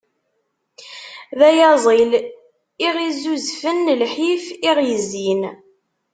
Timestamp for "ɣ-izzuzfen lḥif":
2.95-4.45